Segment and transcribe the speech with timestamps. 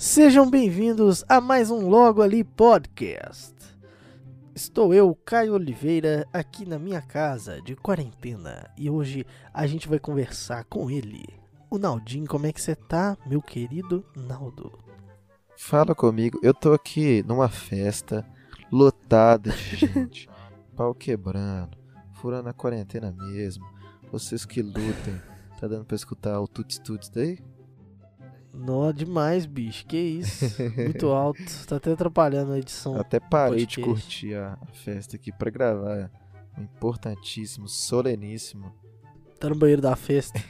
[0.00, 3.52] Sejam bem-vindos a mais um Logo Ali Podcast.
[4.54, 9.98] Estou eu, Caio Oliveira, aqui na minha casa de quarentena e hoje a gente vai
[9.98, 11.28] conversar com ele.
[11.68, 14.78] O Naldinho, como é que você tá, meu querido Naldo?
[15.56, 18.24] Fala comigo, eu tô aqui numa festa
[18.70, 20.30] lotada de gente,
[20.76, 21.76] pau quebrando,
[22.12, 23.66] furando a quarentena mesmo.
[24.12, 25.20] Vocês que lutem,
[25.58, 27.40] tá dando pra escutar o Tuts Tuts daí?
[28.58, 29.86] Nó demais, bicho.
[29.86, 30.44] Que isso?
[30.76, 31.40] Muito alto.
[31.66, 32.96] Tá até atrapalhando a edição.
[32.98, 36.10] Até parei de curtir a festa aqui pra gravar
[36.58, 38.74] importantíssimo, soleníssimo.
[39.38, 40.40] Tá no banheiro da festa.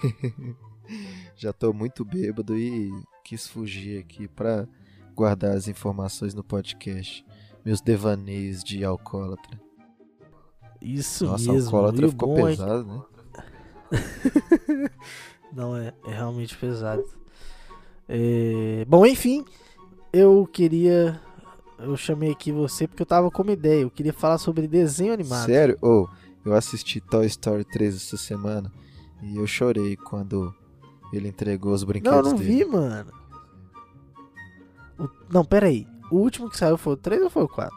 [1.37, 2.91] Já tô muito bêbado e
[3.23, 4.67] quis fugir aqui pra
[5.15, 7.25] guardar as informações no podcast.
[7.63, 9.61] Meus devaneios de alcoólatra.
[10.81, 11.77] Isso Nossa, mesmo.
[11.77, 13.03] alcoólatra E ficou é pesado, né?
[15.53, 17.05] Não, é, é realmente pesado.
[18.09, 19.45] É, Bom, enfim,
[20.13, 21.21] eu queria.
[21.79, 23.83] Eu chamei aqui você porque eu tava com uma ideia.
[23.83, 25.47] Eu queria falar sobre desenho animado.
[25.47, 25.77] Sério?
[25.81, 26.09] Ou
[26.45, 28.73] eu assisti Toy Story 3 essa semana
[29.23, 30.53] e eu chorei quando
[31.13, 32.65] ele entregou os Não, brinquedos eu não dele.
[32.65, 33.13] vi, mano.
[34.99, 35.87] O- Não, pera aí.
[36.11, 37.77] O último que saiu foi o 3 ou foi o 4?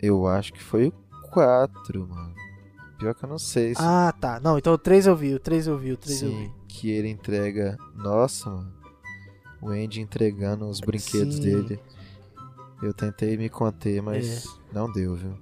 [0.00, 0.92] Eu acho que foi o
[1.30, 2.34] 4, mano.
[2.98, 3.74] Pior que eu não sei.
[3.74, 4.40] se- Ah, tá.
[4.40, 6.52] Não, então o 3 eu vi, o 3 eu vi, o 3 eu Sim, vi.
[6.68, 7.76] que ele entrega.
[7.96, 8.72] Nossa, mano.
[9.62, 11.40] O Andy entregando os brinquedos Sim.
[11.42, 11.80] dele.
[12.82, 14.00] Eu tentei me conter, É.
[14.02, 15.38] mas não deu, viu?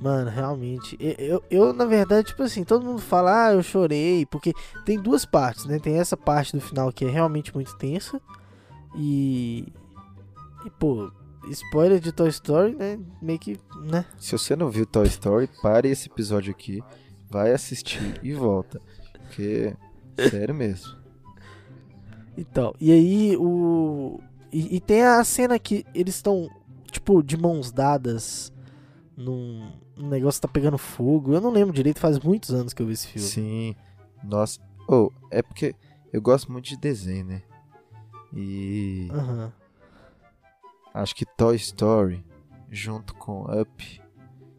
[0.00, 0.96] Mano, realmente.
[1.00, 4.54] Eu, eu, na verdade, tipo assim, todo mundo fala, ah, eu chorei, porque
[4.84, 5.78] tem duas partes, né?
[5.78, 8.20] Tem essa parte do final que é realmente muito tensa.
[8.96, 9.66] E.
[10.64, 11.10] E, pô,
[11.50, 12.98] spoiler de Toy Story, né?
[13.20, 14.04] Meio que, né?
[14.18, 16.82] Se você não viu Toy Story, pare esse episódio aqui,
[17.30, 18.80] vai assistir e volta.
[19.22, 19.74] Porque,
[20.30, 20.99] sério mesmo.
[22.40, 24.18] Então, e aí o.
[24.50, 26.48] E, e tem a cena que eles estão,
[26.90, 28.50] tipo, de mãos dadas
[29.14, 31.34] num, num negócio que tá pegando fogo.
[31.34, 33.28] Eu não lembro direito, faz muitos anos que eu vi esse filme.
[33.28, 33.76] Sim.
[34.24, 34.58] Nossa.
[34.88, 35.74] Oh, é porque
[36.10, 37.42] eu gosto muito de desenho, né?
[38.32, 39.52] E Aham.
[40.94, 42.24] acho que Toy Story,
[42.70, 44.00] junto com Up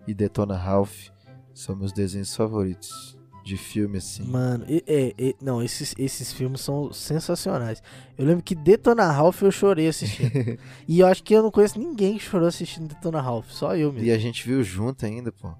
[0.05, 1.09] e Detona Ralph,
[1.53, 4.23] são meus desenhos favoritos de filme, assim.
[4.23, 7.81] Mano, e- é, é, não, esses, esses filmes são sensacionais.
[8.17, 10.31] Eu lembro que Detona Ralph eu chorei assistindo.
[10.87, 13.91] e eu acho que eu não conheço ninguém que chorou assistindo Detona Ralph, só eu
[13.91, 14.07] mesmo.
[14.07, 15.51] E a gente viu junto ainda, pô.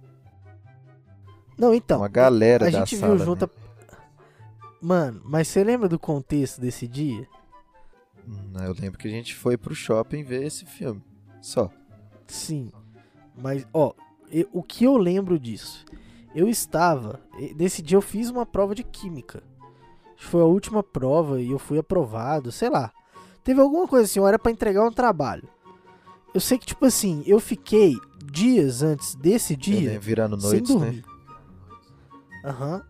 [1.57, 1.99] Não, então.
[1.99, 3.45] Uma galera a da gente sala, viu junto.
[3.45, 3.51] né?
[3.91, 3.97] a-
[4.81, 7.27] Mano, mas você lembra do contexto desse dia?
[8.27, 11.01] Hum, Eu lembro que a gente foi pro shopping ver esse filme.
[11.41, 11.69] Só.
[12.27, 12.71] Sim.
[13.37, 13.93] Mas, ó,
[14.31, 15.85] e- o que eu lembro disso?
[16.33, 17.19] Eu estava.
[17.55, 19.43] Nesse dia eu fiz uma prova de química.
[20.17, 22.91] Foi a última prova e eu fui aprovado, sei lá.
[23.43, 25.47] Teve alguma coisa assim, era pra entregar um trabalho.
[26.33, 30.75] Eu sei que, tipo assim, eu fiquei dias antes desse dia lembro, virando sem noites,
[30.75, 30.79] né?
[30.79, 31.05] dormir.
[32.45, 32.83] Aham.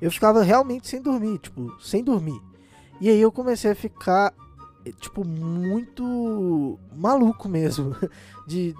[0.00, 2.40] Eu ficava realmente sem dormir, tipo, sem dormir.
[3.00, 4.32] E aí eu comecei a ficar,
[5.00, 7.94] tipo, muito maluco mesmo.
[8.46, 8.74] De.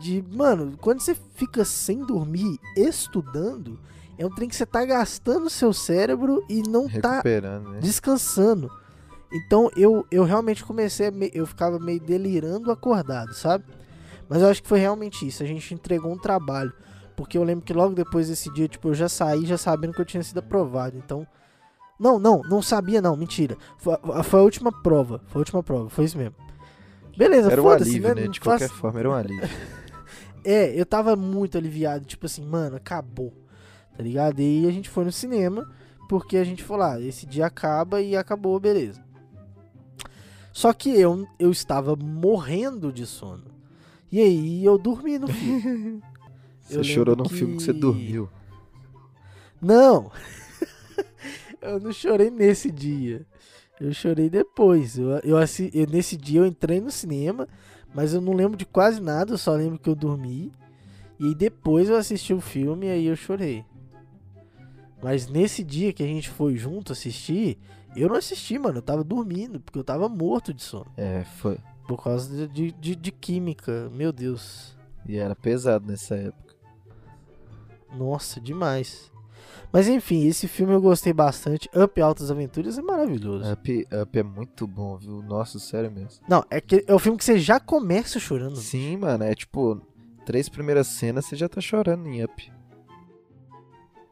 [0.00, 0.24] De.
[0.32, 3.78] Mano, quando você fica sem dormir estudando,
[4.18, 7.22] é um trem que você tá gastando seu cérebro e não tá
[7.60, 7.78] né?
[7.80, 8.70] descansando.
[9.32, 13.64] Então eu, eu realmente comecei a me- eu ficava meio delirando acordado, sabe?
[14.28, 15.42] Mas eu acho que foi realmente isso.
[15.42, 16.72] A gente entregou um trabalho.
[17.16, 20.00] Porque eu lembro que logo depois desse dia, tipo, eu já saí já sabendo que
[20.00, 20.96] eu tinha sido aprovado.
[20.96, 21.26] Então.
[21.98, 23.58] Não, não, não sabia não, mentira.
[23.76, 25.20] Foi, a- foi a última prova.
[25.26, 26.34] Foi a última prova, foi isso mesmo.
[27.16, 28.24] Beleza, Era um foda-se, alívio, né?
[28.24, 29.48] Não De faz- qualquer forma, era um alívio.
[30.44, 33.32] é, eu tava muito aliviado, tipo assim, mano, acabou.
[33.96, 34.40] Tá ligado?
[34.40, 35.68] E aí a gente foi no cinema,
[36.08, 39.02] porque a gente falou, ah, esse dia acaba e acabou, beleza.
[40.52, 43.44] Só que eu, eu estava morrendo de sono.
[44.10, 46.02] E aí eu dormi no filme.
[46.62, 48.28] Você Eu chorou lembro num filme que você que- dormiu.
[49.60, 50.10] Não!
[51.60, 53.26] eu não chorei nesse dia.
[53.80, 54.98] Eu chorei depois.
[54.98, 57.48] Eu, eu, eu- nesse dia eu entrei no cinema,
[57.94, 60.52] mas eu não lembro de quase nada, eu só lembro que eu dormi.
[61.18, 63.64] E aí depois eu assisti o filme e aí eu chorei.
[65.02, 67.58] Mas nesse dia que a gente foi junto assistir,
[67.96, 68.78] eu não assisti, mano.
[68.78, 70.86] Eu tava dormindo, porque eu tava morto de sono.
[70.96, 71.58] É, foi.
[71.88, 73.90] Por causa de, de, de- de química.
[73.92, 74.76] Meu Deus.
[75.06, 76.54] E era pesado nessa época.
[77.96, 79.10] Nossa, demais.
[79.72, 81.68] Mas enfim, esse filme eu gostei bastante.
[81.76, 83.52] Up Altas Aventuras é maravilhoso.
[83.52, 85.22] Up, Up é muito bom, viu?
[85.22, 86.22] Nossa, sério mesmo.
[86.28, 88.56] Não, é, que, é o filme que você já começa chorando.
[88.56, 89.80] Sim, mano, é tipo,
[90.26, 92.52] três primeiras cenas você já tá chorando em Up.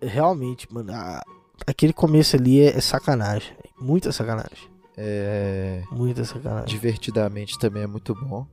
[0.00, 0.92] Realmente, mano.
[0.92, 1.22] a-
[1.66, 3.52] aquele começo ali é, é sacanagem.
[3.80, 4.68] Muita sacanagem.
[4.96, 6.66] É, Muita sacanagem.
[6.68, 8.46] divertidamente também é muito bom.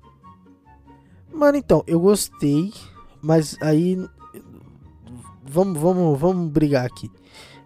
[1.31, 2.73] Mano, então, eu gostei,
[3.21, 3.97] mas aí.
[5.47, 7.11] Vamos, vamos, vamos brigar aqui.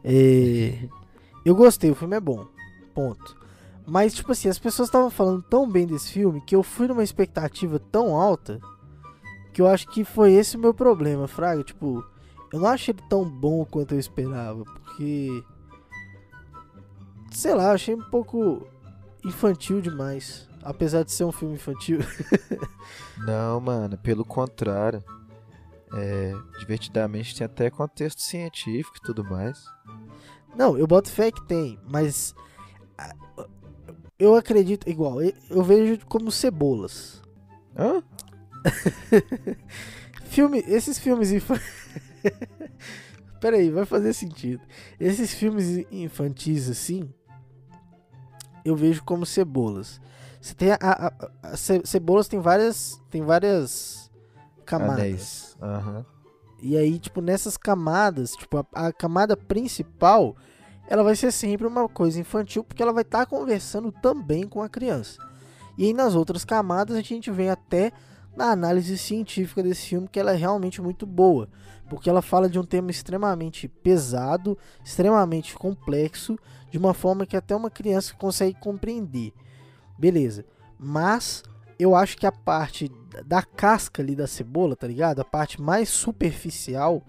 [0.03, 0.87] É,
[1.45, 2.45] eu gostei, o filme é bom.
[2.93, 3.37] Ponto.
[3.85, 7.03] Mas, tipo assim, as pessoas estavam falando tão bem desse filme que eu fui numa
[7.03, 8.59] expectativa tão alta
[9.51, 11.63] que eu acho que foi esse o meu problema, Fraga.
[11.63, 12.05] Tipo,
[12.53, 15.43] eu não achei ele tão bom quanto eu esperava, porque.
[17.31, 18.67] Sei lá, achei um pouco
[19.25, 20.47] infantil demais.
[20.61, 21.99] Apesar de ser um filme infantil.
[23.17, 25.03] Não, mano, pelo contrário.
[25.93, 29.63] É, divertidamente tem até contexto científico e tudo mais.
[30.55, 32.35] Não, eu boto fé que tem, mas
[34.17, 37.21] eu acredito igual, eu- eu vejo como cebolas.
[37.77, 38.03] Hã?
[40.25, 41.65] Filme, esses filmes infantis.
[43.41, 44.61] Peraí, vai fazer sentido.
[44.99, 47.11] Esses filmes infantis assim,
[48.65, 49.99] eu vejo como cebolas.
[50.41, 54.11] Você tem a, a- a- a ce- cebolas tem várias, tem várias
[54.65, 54.93] camadas.
[54.99, 55.48] Anéis.
[55.61, 56.05] Aham.
[56.61, 60.35] E aí, tipo, nessas camadas, tipo, a, a camada principal,
[60.89, 64.67] ela vai ser sempre uma coisa infantil, porque ela vai estar conversando também com a
[64.67, 65.19] criança.
[65.77, 67.93] E aí nas outras camadas a gente vem até
[68.35, 71.47] na análise científica desse filme, que ela é realmente muito boa.
[71.89, 76.37] Porque ela fala de um tema extremamente pesado, extremamente complexo,
[76.69, 79.33] de uma forma que até uma criança consegue compreender.
[79.97, 80.45] Beleza.
[80.77, 81.43] Mas
[81.79, 82.91] eu acho que a parte
[83.25, 85.21] da casca ali da cebola, tá ligado?
[85.21, 87.01] A parte mais superficial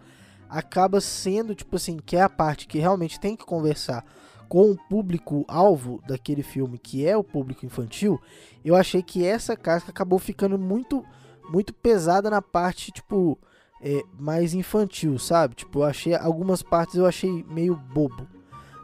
[0.48, 4.04] acaba sendo, tipo assim, que é a parte que realmente tem que conversar
[4.48, 8.20] com o público alvo daquele filme, que é o público infantil.
[8.64, 11.04] Eu achei que essa casca acabou ficando muito
[11.48, 13.36] muito pesada na parte, tipo,
[13.82, 15.56] é, mais infantil, sabe?
[15.56, 18.26] Tipo, eu achei algumas partes eu achei meio bobo.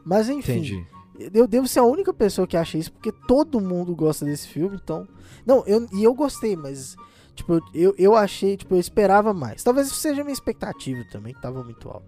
[0.04, 0.86] Mas enfim, Entendi.
[1.32, 4.78] Eu devo ser a única pessoa que acha isso, porque todo mundo gosta desse filme,
[4.82, 5.06] então.
[5.44, 6.96] Não, eu, e eu gostei, mas.
[7.34, 9.62] Tipo, eu, eu achei, tipo, eu esperava mais.
[9.62, 12.06] Talvez seja minha expectativa também, que tava muito alto.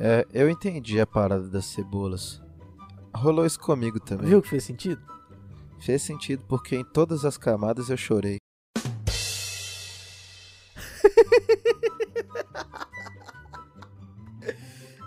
[0.00, 2.40] É, eu entendi a parada das cebolas.
[3.14, 4.28] Rolou isso comigo também.
[4.28, 5.02] Viu que fez sentido?
[5.80, 8.38] Fez sentido porque em todas as camadas eu chorei.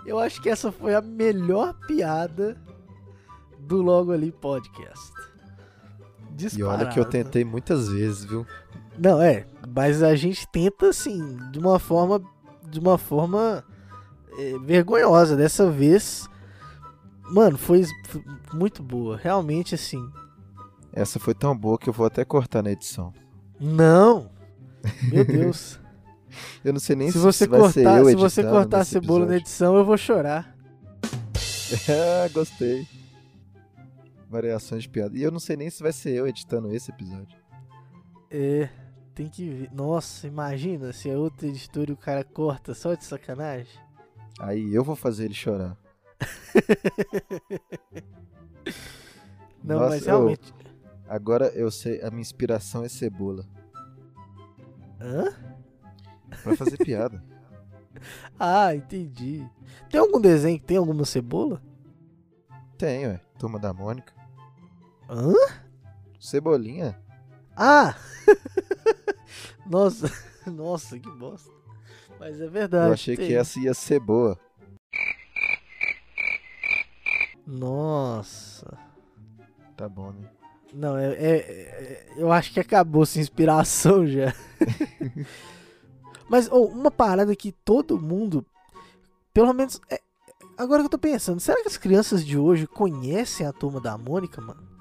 [0.06, 2.56] Eu acho que essa foi a melhor piada
[3.66, 5.12] do Logo Ali Podcast.
[6.56, 7.10] E olha que eu Disparado.
[7.10, 8.46] tentei muitas vezes, viu?
[8.98, 12.22] Não, é, mas a gente tenta assim, de uma forma
[12.70, 13.64] de uma forma
[14.38, 15.36] é, vergonhosa.
[15.36, 16.28] Dessa vez,
[17.22, 18.22] mano, foi, foi
[18.52, 20.06] muito boa, realmente assim.
[20.92, 23.12] Essa foi tão boa que eu vou até cortar na edição.
[23.60, 24.30] Não.
[25.10, 25.78] Meu Deus.
[26.62, 29.24] Eu não sei nem se você vai ser cortar, eu se você cortar a cebola
[29.24, 30.54] na edição, eu vou chorar.
[31.88, 32.86] ah, gostei.
[34.28, 35.16] Variações de piada.
[35.16, 37.38] E eu não sei nem se vai ser eu editando esse episódio.
[38.30, 38.68] É,
[39.14, 39.70] tem que ver.
[39.72, 43.80] Nossa, imagina se é outra editora e o cara corta só de sacanagem.
[44.38, 45.76] Aí eu vou fazer ele chorar.
[49.62, 50.54] Não, Nossa, mas eu- realmente.
[51.08, 53.44] agora eu sei, a minha inspiração é cebola.
[55.00, 55.34] Hã?
[56.42, 57.22] Pra fazer piada.
[58.38, 59.48] Ah, entendi.
[59.88, 61.62] Tem algum desenho que tem alguma cebola?
[62.76, 63.20] Tem, ué.
[63.38, 64.12] Turma da Mônica.
[65.08, 65.32] Hã?
[66.20, 66.98] Cebolinha?
[67.56, 67.94] Ah!
[69.66, 70.10] nossa,
[70.46, 71.50] nossa, que bosta.
[72.18, 72.88] Mas é verdade.
[72.88, 73.28] eu achei tem.
[73.28, 74.38] que essa ia ser boa.
[77.46, 78.76] Nossa.
[79.76, 80.28] Tá bom, né?
[80.72, 84.34] Não, é, é- é- Eu acho que acabou essa inspiração já.
[86.28, 88.44] Mas oh, uma parada que todo mundo.
[89.32, 89.80] Pelo menos.
[89.90, 90.00] é-
[90.58, 93.96] agora que eu tô pensando, será que as crianças de hoje conhecem a turma da
[93.96, 94.75] Mônica, mano?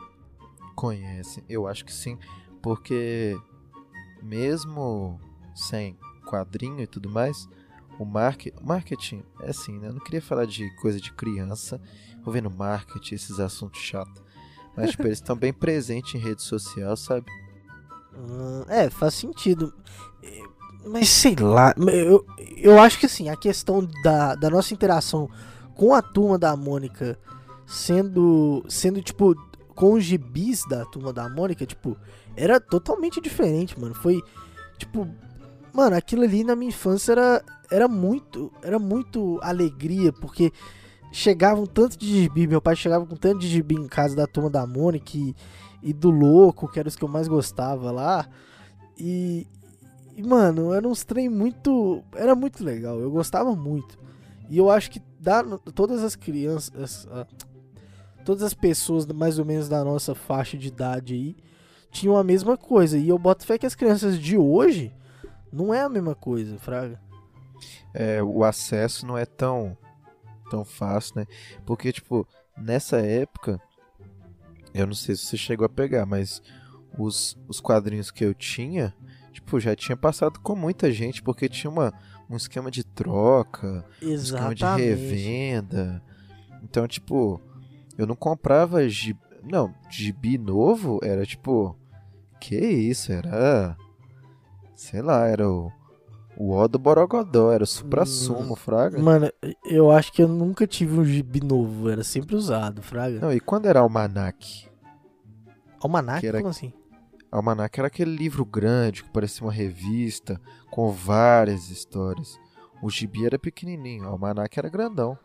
[0.75, 2.17] Conhece, eu acho que sim,
[2.61, 3.37] porque
[4.21, 5.19] mesmo
[5.53, 7.47] sem quadrinho e tudo mais,
[7.97, 9.87] o market, marketing é assim, né?
[9.87, 11.79] Eu não queria falar de coisa de criança,
[12.19, 14.21] envolvendo marketing, esses assuntos chatos.
[14.75, 17.25] Mas, tipo, eles estão bem presentes em rede social, sabe?
[18.13, 19.73] Hum, é, faz sentido.
[20.21, 20.41] É,
[20.85, 22.25] Mas sei lá, eu,
[22.57, 25.29] eu acho que assim, a questão da, da nossa interação
[25.73, 27.17] com a turma da Mônica
[27.65, 29.35] sendo, sendo tipo,
[29.75, 31.97] com os gibis da turma da Mônica, tipo,
[32.35, 33.93] era totalmente diferente, mano.
[33.93, 34.21] Foi,
[34.77, 35.07] tipo,
[35.73, 40.51] mano, aquilo ali na minha infância era, era muito, era muito alegria, porque
[41.11, 44.25] chegava um tanto de gibi, meu pai chegava com tanto de gibi em casa da
[44.25, 45.35] turma da Mônica e,
[45.83, 48.27] e do Louco, que era os que eu mais gostava lá.
[48.97, 49.45] E,
[50.15, 52.01] e, mano, era uns trem muito.
[52.15, 53.97] Era muito legal, eu gostava muito.
[54.49, 57.07] E eu acho que dá, todas as crianças.
[57.11, 57.27] ah,
[58.25, 61.35] todas as pessoas mais ou menos da nossa faixa de idade aí
[61.91, 62.97] tinham a mesma coisa.
[62.97, 64.91] E eu boto fé que as crianças de hoje
[65.53, 66.99] não é a mesma coisa, Fraga.
[67.93, 69.77] É, o acesso não é tão,
[70.49, 71.25] tão fácil, né?
[71.65, 72.27] Porque, tipo,
[72.57, 73.61] nessa época,
[74.73, 76.41] eu não sei se você chegou a pegar, mas
[76.97, 78.93] os, os quadrinhos que eu tinha,
[79.31, 81.93] tipo, já tinha passado com muita gente, porque tinha uma,
[82.29, 84.63] um esquema de troca, Exatamente.
[84.63, 86.03] um esquema de revenda.
[86.61, 87.39] Então, tipo,
[87.97, 89.19] eu não comprava gibi.
[89.43, 91.75] Não, gibi novo era tipo.
[92.39, 93.11] Que isso?
[93.11, 93.77] Era.
[94.75, 95.71] Sei lá, era o.
[96.37, 98.99] O O do Borogodó, era o supra-sumo, fraga.
[98.99, 99.31] Mano,
[99.63, 103.19] eu acho que eu nunca tive um gibi novo, era sempre usado, Fraga.
[103.21, 104.67] Não, e quando era Almanac?
[105.81, 106.25] Almanac?
[106.27, 106.73] era- Como assim?
[107.31, 112.37] Almanac era aquele livro grande que parecia uma revista com várias histórias.
[112.81, 115.17] O gibi era pequenininho, o Almanac era grandão.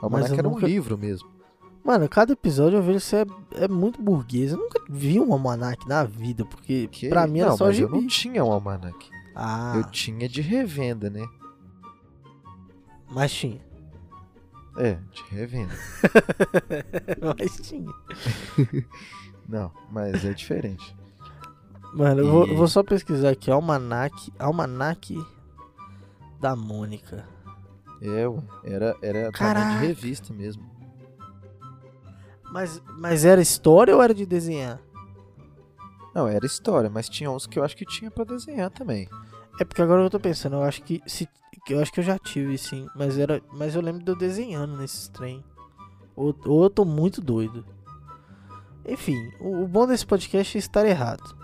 [0.00, 1.28] O Almanac era nunca- um livro mesmo.
[1.84, 4.52] Mano, cada episódio eu vejo você é, é muito burguês.
[4.52, 7.08] Eu nunca vi um almanac na vida, porque Que...
[7.10, 7.88] pra mim era não, só mas gibi.
[7.94, 9.10] eu não tinha um Almanac.
[9.36, 11.26] Ah, Eu tinha de revenda, né?
[13.10, 13.60] mas tinha.
[14.76, 15.72] É, de revenda.
[17.38, 17.92] mas tinha.
[19.48, 20.96] Não, mas é diferente.
[21.92, 23.50] Mano, eu vou, E- eu vou só pesquisar aqui.
[23.50, 24.32] Almanac.
[24.38, 25.16] Almanac
[26.40, 27.28] da Mônica.
[28.02, 28.24] É,
[28.64, 29.78] era, era Caraca.
[29.78, 30.64] de revista mesmo.
[32.50, 34.80] Mas, mas era história ou era de desenhar?
[36.14, 39.08] Não, era história, mas tinha uns que eu acho que tinha pra desenhar também.
[39.60, 41.28] É porque agora eu tô pensando, eu acho que se
[41.66, 44.16] que eu acho que eu já tive sim, mas era, mas eu lembro de eu
[44.16, 45.42] desenhando nesses trem.
[46.14, 47.64] Ou, ou eu tô muito doido.
[48.86, 51.34] Enfim, o, o bom desse podcast é estar errado.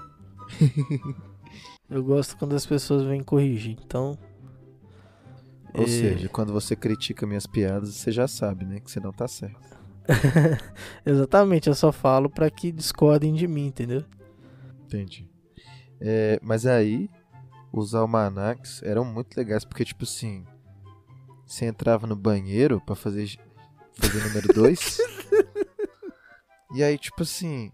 [1.88, 4.18] eu gosto quando as pessoas vêm corrigir, então
[5.72, 5.86] Ou É.
[5.86, 8.78] seja, quando você critica minhas piadas, você já sabe, né?
[8.80, 9.79] Que você não tá certo.
[11.06, 14.04] exatamente, eu só falo pra que discordem de mim, entendeu?
[14.84, 15.28] Entendi.
[16.00, 17.08] É, mas aí,
[17.72, 20.44] os almanacs eram muito legais, porque, tipo assim,
[21.46, 23.38] você entrava no banheiro pra fazer,
[23.92, 24.98] fazer número 2.
[26.74, 27.70] e aí, tipo assim,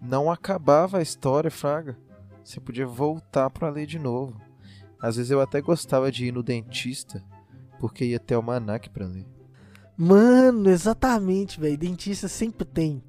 [0.00, 1.96] não acabava a história, Fraga.
[2.44, 4.40] Você podia voltar pra ler de novo.
[5.00, 7.22] Às vezes eu até gostava de ir no dentista,
[7.78, 9.26] porque ia ter almanac pra ler.
[9.96, 11.78] Mano, exatamente, velho.
[11.78, 13.02] Dentista sempre tem.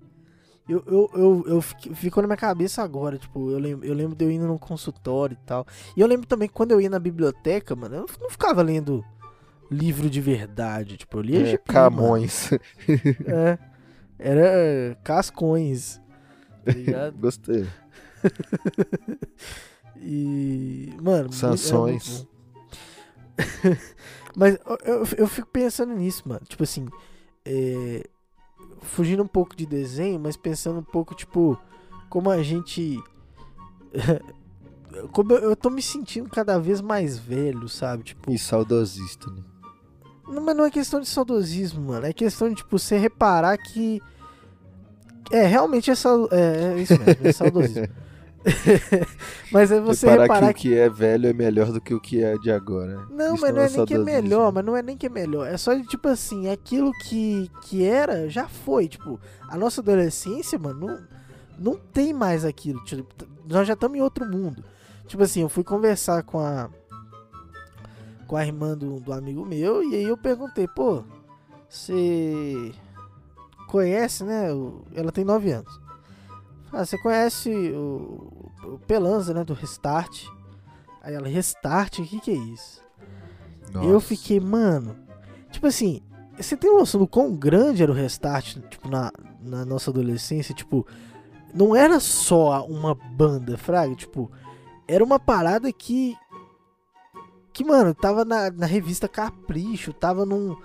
[0.68, 4.16] Eu, eu, eu, eu fico, ficou na minha cabeça agora, tipo, eu lembro, eu lembro
[4.16, 5.66] de eu indo num consultório e tal.
[5.96, 9.06] E eu lembro também que quando eu ia na biblioteca, mano, eu não ficava lendo
[9.70, 12.52] livro de verdade, tipo, eu lia É, gibi, Camões.
[13.28, 13.60] É,
[14.18, 16.02] era cascões,
[16.66, 17.12] tá?
[17.18, 17.68] Gostei.
[19.98, 22.26] E, mano, Sansões.
[24.36, 26.42] Mas eu, eu, fico pensando nisso, mano.
[26.48, 26.88] Tipo assim,
[27.46, 28.08] é,
[28.82, 31.58] fugindo um pouco de desenho, mas pensando um pouco, tipo,
[32.10, 33.02] como a gente.
[35.14, 38.04] como eu, eu tô me sentindo cada vez mais velho, sabe?
[38.04, 39.42] Tipo, E saudosista, né?
[40.28, 42.06] não, mas não é questão de saudosismo, mano.
[42.06, 44.02] É questão de, tipo, você reparar que.
[45.32, 47.88] É, realmente é, sau- é, é isso mesmo, é saudosismo.
[49.52, 52.00] mas é você Reparar reparar que o que é velho é melhor do que o
[52.00, 53.08] que é de agora.
[53.10, 55.48] Não, mas não é nem que é melhor, mas não é nem que é melhor.
[55.48, 58.88] É só de, tipo assim, aquilo que, que era, já foi.
[58.88, 61.08] Tipo, a nossa adolescência, mano, não,
[61.58, 62.84] não tem mais aquilo.
[62.84, 63.06] Tipo,
[63.48, 64.64] nós já estamos em outro mundo.
[65.08, 66.70] Tipo assim, eu fui conversar com a.
[68.28, 71.04] Com a irmã do, do amigo meu, e aí eu perguntei, pô,
[71.70, 72.74] você
[73.68, 74.48] conhece, né?
[74.96, 75.85] ela tem 9 anos.
[76.76, 79.46] Ah, você conhece o, o Pelanza, né?
[79.46, 80.26] Do Restart.
[81.02, 82.82] Aí ela, Restart, o que, que é isso?
[83.74, 84.08] Eu Nossa.
[84.08, 84.98] fiquei, mano.
[85.50, 86.02] Tipo assim,
[86.38, 89.10] você tem noção do quão grande era o restart, tipo, na,
[89.42, 90.54] na nossa adolescência?
[90.54, 90.86] Tipo,
[91.54, 93.96] não era só uma banda, Fraga.
[93.96, 94.30] Tipo,
[94.86, 96.18] era uma parada que.
[97.54, 100.58] Que, mano, tava na, na revista Capricho, tava num.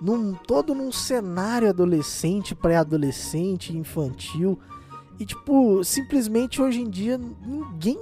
[0.00, 4.58] num todo num cenário adolescente, pré-adolescente, infantil.
[5.18, 7.98] E, tipo, simplesmente hoje em dia ninguém.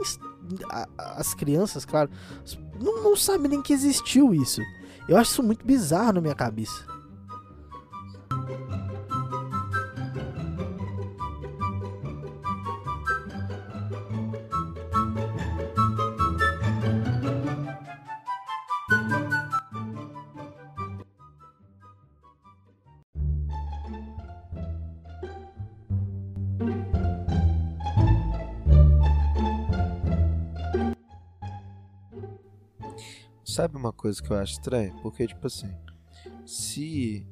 [0.99, 2.11] As crianças, claro,
[2.81, 4.61] não, não sabem nem que existiu isso.
[5.09, 6.92] Eu acho isso muito bizarro na minha cabeça.
[33.53, 34.95] Sabe uma coisa que eu acho estranha?
[35.03, 35.71] Porque, tipo assim,
[36.47, 37.27] se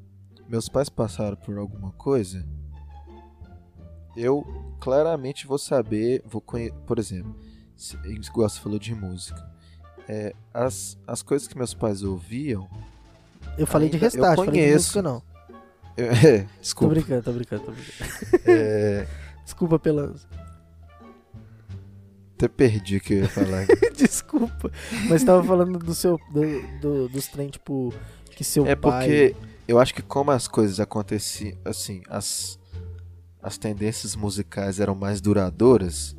[0.49, 2.47] meus pais passaram por alguma coisa,
[4.17, 4.45] eu
[4.81, 6.71] claramente vou saber, vou conhe...
[6.87, 7.35] por exemplo,
[7.77, 9.41] se, igual você falou de música,
[10.09, 12.69] é, as, as coisas que meus pais ouviam.
[13.57, 14.75] Eu falei de Ainda- eu restart, falei de conheço.
[14.99, 15.23] música não.
[15.97, 16.95] eu- é, Tô desculpa.
[16.95, 18.11] brincando, tô brincando, tô brincando.
[18.47, 19.07] É,
[19.45, 20.15] Desculpa pela.
[22.41, 23.67] Até perdi o que eu ia falar.
[23.97, 24.71] Desculpa.
[25.09, 26.19] Mas tava falando do seu.
[26.33, 27.93] Do, do- dos trem, tipo.
[28.35, 28.91] Que seu É pai.
[29.07, 29.37] porque
[29.69, 32.59] eu acho que como as coisas aconteciam, assim, as,
[33.43, 36.17] as tendências musicais eram mais duradouras,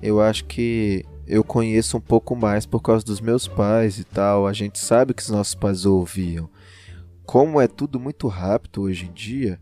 [0.00, 4.46] eu acho que eu conheço um pouco mais por causa dos meus pais e tal.
[4.46, 6.48] A gente sabe que os nossos pais ouviam.
[7.26, 9.60] Como é tudo muito rápido hoje em dia,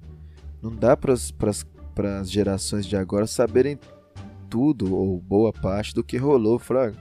[0.62, 3.78] não dá para as gerações de agora saberem
[4.50, 6.98] tudo ou boa parte do que rolou, Fraga.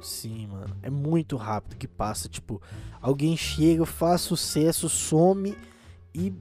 [0.00, 0.76] Sim, mano.
[0.82, 2.28] É muito rápido que passa.
[2.28, 2.62] Tipo,
[3.00, 5.56] alguém chega, faz sucesso, some
[6.14, 6.32] e.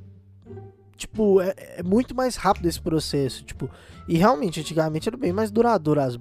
[0.97, 3.43] Tipo, é, é muito mais rápido esse processo.
[3.43, 3.69] Tipo,
[4.07, 5.99] e realmente, antigamente era bem mais duradouro.
[5.99, 6.17] As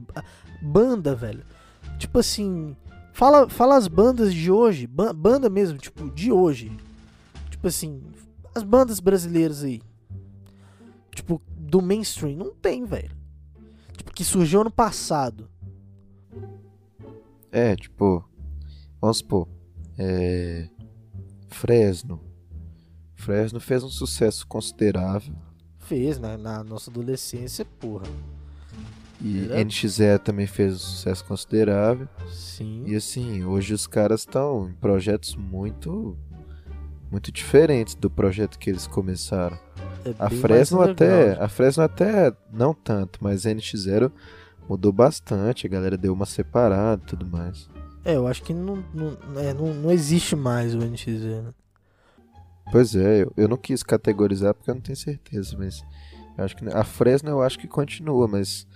[0.63, 1.45] banda, velho.
[1.99, 2.75] Tipo assim.
[3.13, 4.87] Fala, fala as bandas de hoje.
[4.87, 6.73] ba- banda mesmo, tipo, de hoje.
[7.51, 8.01] Tipo assim.
[8.55, 9.83] As bandas brasileiras aí.
[11.15, 12.37] Tipo, do mainstream.
[12.37, 13.11] Não tem, velho.
[14.15, 15.49] Que surgiu ano passado.
[17.51, 18.25] É, tipo,
[19.01, 19.49] vamos supor,
[19.99, 20.69] é,
[21.49, 22.21] Fresno.
[23.15, 25.35] Fresno fez um sucesso considerável
[25.79, 28.07] Fez na, na nossa adolescência, porra.
[29.21, 32.09] e Era- NX0 também fez um sucesso considerável.
[32.31, 32.85] Sim.
[32.87, 36.17] E assim, hoje os caras estão em projetos muito
[37.11, 39.57] muito diferentes do projeto que eles começaram.
[40.05, 44.11] É A Fresno até, a Fresno até não tanto, mas a NX0
[44.69, 47.69] mudou bastante, a galera deu uma separada e tudo mais.
[48.05, 51.43] É, eu acho que não, não, é, não, não existe mais o NX0.
[51.43, 51.55] Né?
[52.71, 55.83] Pois é, eu, eu não quis categorizar porque eu não tenho certeza, mas
[56.37, 58.67] acho que a Fresno eu acho que continua, mas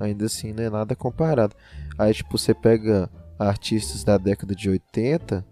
[0.00, 1.54] ainda assim não é nada comparado.
[1.96, 5.44] Aí tipo, você pega artistas da década de 80,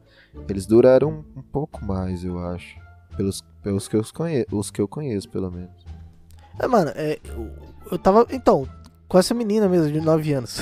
[0.48, 2.79] eles duraram um pouco mais, eu acho.
[3.20, 5.84] Pelos, pelos que eu conheço, os que eu conheço, pelo menos.
[6.58, 7.52] É, mano, é, eu,
[7.92, 8.26] eu tava.
[8.30, 8.66] Então,
[9.06, 10.60] com essa menina mesmo, de 9 anos.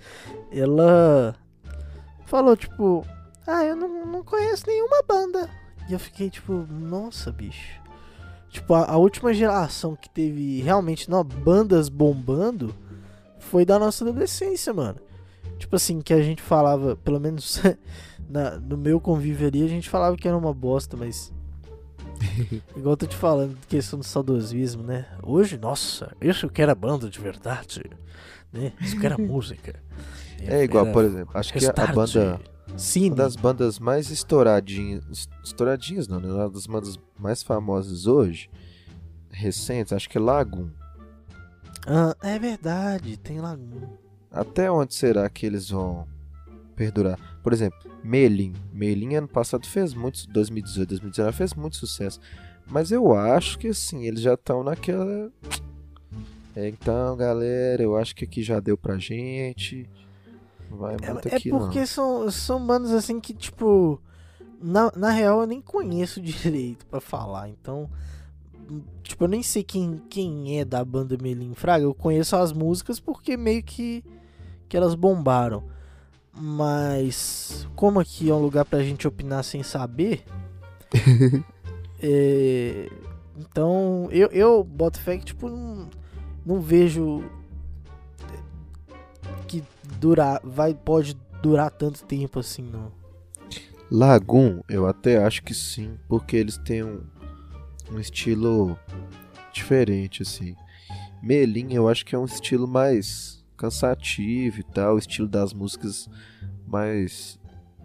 [0.50, 1.36] ela
[2.24, 3.04] falou, tipo,
[3.46, 5.50] ah, eu não, não conheço nenhuma banda.
[5.86, 7.78] E eu fiquei, tipo, nossa, bicho.
[8.48, 12.74] Tipo, a, a última geração que teve realmente não, bandas bombando
[13.38, 14.98] foi da nossa adolescência, mano.
[15.58, 17.60] Tipo assim, que a gente falava, pelo menos
[18.30, 21.36] na, no meu convívio ali, a gente falava que era uma bosta, mas.
[22.76, 25.06] Igual eu tô te falando, questão do saudosismo, né?
[25.22, 27.82] Hoje, nossa, isso que era banda de verdade,
[28.52, 28.72] né?
[28.80, 29.80] Isso que era música.
[30.40, 32.40] É igual, Era por exemplo, acho que a, a banda.
[32.76, 33.10] Cine.
[33.10, 35.28] Uma das bandas mais estouradinhas.
[35.42, 36.28] Estouradinhas não, né?
[36.28, 38.50] Uma das bandas mais famosas hoje,
[39.30, 40.68] recentes, acho que é Lagoon.
[41.86, 43.96] Ah, é verdade, tem Lagoon.
[44.30, 46.06] Até onde será que eles vão
[46.76, 47.18] perdurar?
[47.48, 48.52] Por exemplo, Melim.
[48.74, 52.20] Melim ano passado fez muito, 2018, 2019 fez muito sucesso.
[52.66, 55.32] Mas eu acho que assim, eles já estão naquela.
[56.54, 59.88] É, então, galera, eu acho que aqui já deu pra gente.
[60.70, 63.98] Não vai muito É, é aqui porque são, são bandas assim que, tipo,
[64.60, 67.88] na, na real eu nem conheço direito pra falar, então.
[69.02, 71.84] Tipo, eu nem sei quem, quem é da banda Melim Fraga.
[71.84, 74.04] Eu conheço as músicas porque meio que,
[74.68, 75.77] que elas bombaram.
[76.40, 80.22] Mas, como aqui é um lugar pra gente opinar sem saber.
[82.00, 82.88] é,
[83.36, 85.88] então, eu, eu boto fé que, tipo, não,
[86.46, 87.24] não vejo
[89.48, 89.64] que
[89.98, 92.92] durar, vai, pode durar tanto tempo assim, não.
[93.90, 97.00] Lagoon, eu até acho que sim, porque eles têm um,
[97.90, 98.78] um estilo
[99.52, 100.54] diferente, assim.
[101.22, 106.08] Melim, eu acho que é um estilo mais cansativo e tal, o estilo das músicas
[106.66, 107.38] mais.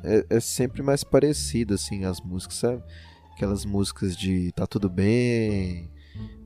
[0.03, 2.83] É, é sempre mais parecido, assim, as músicas, sabe?
[3.33, 5.89] Aquelas músicas de tá tudo bem,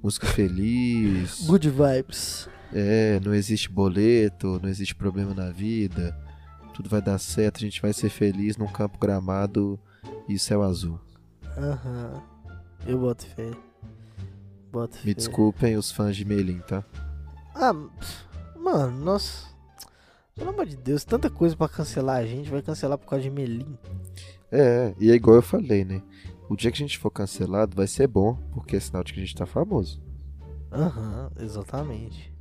[0.02, 1.42] música feliz.
[1.48, 2.48] Good vibes.
[2.74, 6.18] É, não existe boleto, não existe problema na vida,
[6.74, 9.80] tudo vai dar certo, a gente vai ser feliz num campo gramado
[10.28, 11.00] e céu azul.
[11.58, 12.22] Aham.
[12.86, 13.52] Eu boto fé.
[14.72, 15.14] Boto Me fé.
[15.14, 16.84] desculpem os fãs de Melim, tá?
[17.56, 18.27] Ah, pff,
[18.68, 19.48] mano, nossa.
[20.36, 23.30] Pelo amor de Deus, tanta coisa pra cancelar a gente, vai cancelar por causa de
[23.30, 23.78] Melim.
[24.52, 26.02] É, e é igual eu falei, né?
[26.50, 29.20] O dia que a gente for cancelado vai ser bom, porque é sinal de que
[29.20, 30.02] a gente tá famoso.
[30.72, 32.32] Aham, exatamente.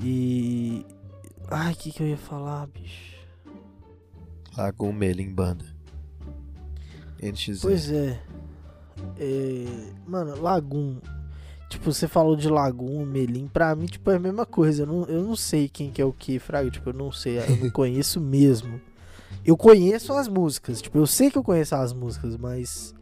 [0.00, 0.86] E.
[1.50, 3.18] Ai, o que, que eu ia falar, bicho?
[4.56, 5.64] Lagoon Melim Banda.
[7.20, 7.60] NX.
[7.60, 8.20] Pois é.
[9.18, 11.00] É, Mano, Lagoon.
[11.68, 14.82] Tipo, você falou de Lagoon, Melim, pra mim, tipo, é a mesma coisa.
[14.82, 16.70] Eu não, eu não sei quem que é o que, Fraga.
[16.70, 18.80] Tipo, eu não sei, eu não conheço mesmo.
[19.44, 22.94] Eu conheço as músicas, tipo, eu sei que eu conheço as músicas, mas.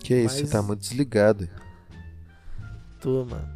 [0.00, 1.48] Que isso, Mas- você tá muito desligado.
[3.00, 3.48] Tô, mano.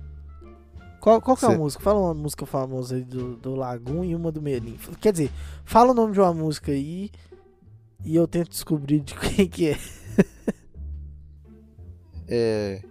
[1.00, 1.82] Qual, qual que é a Cê- música?
[1.82, 4.78] Fala uma música famosa aí do, do Lagoon e uma do Melim.
[5.00, 5.32] Quer dizer,
[5.64, 7.10] fala o nome de uma música aí
[8.04, 9.78] e eu tento descobrir de quem que é.
[12.28, 12.82] É.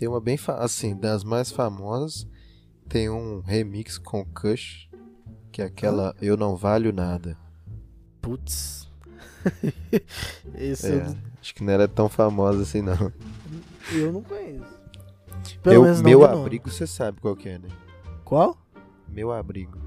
[0.00, 0.38] Tem uma bem.
[0.56, 2.26] Assim, das mais famosas,
[2.88, 4.88] tem um remix com Kush,
[5.52, 7.36] que é aquela Eu Não Valho Nada.
[8.22, 8.88] Putz.
[10.56, 13.12] Esse É, eu, acho que não era tão famosa assim, não.
[13.92, 14.80] eu não conheço.
[15.62, 16.34] Pelo meu nome.
[16.34, 17.68] abrigo, você sabe qual que é, né?
[18.24, 18.56] Qual?
[19.06, 19.78] Meu abrigo.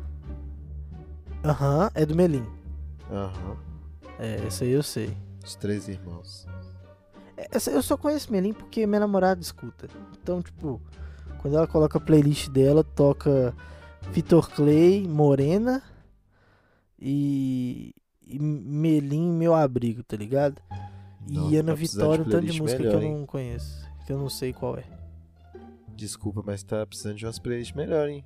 [1.44, 2.46] Aham, é do Melim.
[3.10, 3.58] Aham.
[4.20, 5.18] É, essa aí eu sei.
[5.44, 6.46] Os três irmãos.
[7.52, 9.88] Essa, eu só conheço Melim porque minha namorada escuta.
[10.22, 10.82] Então, tipo,
[11.40, 13.54] quando ela coloca a playlist dela, toca
[14.12, 15.82] Vitor Clay, Morena
[17.00, 17.94] e,
[18.26, 20.62] e Melim, Meu Abrigo, tá ligado?
[21.28, 23.18] Nossa, e Ana Vitória, um tanto de música melhor, que eu hein?
[23.18, 24.84] não conheço, que eu não sei qual é.
[25.96, 28.26] Desculpa, mas tá precisando de umas playlists melhor, hein?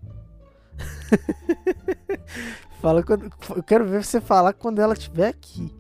[2.82, 5.74] Fala quando, eu quero ver você falar quando ela estiver aqui.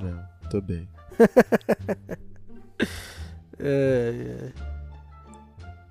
[0.00, 0.88] Não, tô bem.
[3.58, 4.52] É,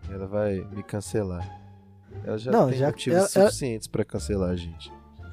[0.07, 0.13] é.
[0.13, 1.43] Ela vai me cancelar.
[2.23, 4.91] Ela já Não, tem já- motivos ela- ela- suficientes pra cancelar a gente.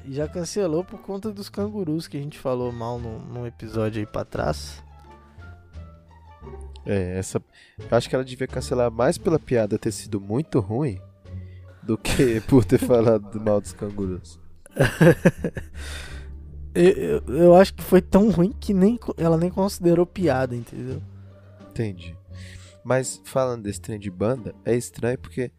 [0.08, 4.06] Já cancelou por conta dos cangurus que a gente falou mal num, num episódio aí
[4.06, 4.82] pra trás.
[6.86, 7.40] É, essa.
[7.90, 10.98] Acho que ela devia cancelar mais pela piada ter sido muito ruim
[11.82, 14.40] do que por ter falado do mal dos cangurus.
[16.74, 21.02] Eu, eu, acho que foi tão ruim que nem, ela nem considerou piada, entendeu?
[21.70, 22.16] Entendi.
[22.82, 25.50] Mas falando desse trem de banda, é estranho porque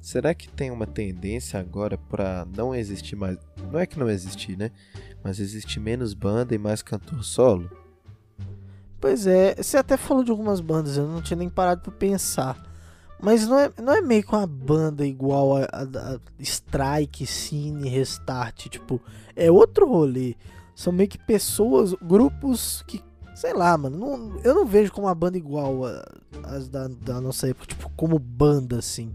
[0.00, 3.38] será que tem uma tendência agora pra não existir mais?
[3.70, 4.70] Não é que não existir, né?
[5.22, 7.70] Mas existir menos banda e mais cantor solo?
[9.00, 12.70] Pois é, você até falou de algumas bandas, eu não tinha nem parado pra pensar.
[13.20, 17.88] Mas não é, não é meio que uma banda igual a, a- a Strike, Cine,
[17.88, 18.66] Restart.
[18.68, 19.00] Tipo,
[19.36, 20.34] é outro rolê.
[20.74, 23.02] São meio que pessoas, grupos que,
[23.34, 23.96] sei lá, mano.
[23.98, 26.04] não- eu não vejo como uma banda igual a-
[26.44, 29.14] as da, da nossa época, tipo, como banda assim.